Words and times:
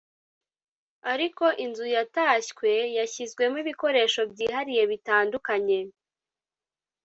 ariko 1.13 1.45
inzu 1.65 1.85
yatashywe 1.95 2.71
yashyizwemo 2.97 3.57
ibikoresho 3.63 4.21
byihariye 4.31 4.83
bitandukanye 4.91 5.79